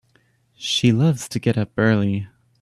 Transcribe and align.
She 0.55 0.91
loves 0.91 1.29
to 1.29 1.37
get 1.37 1.59
up 1.59 1.73
early. 1.77 2.27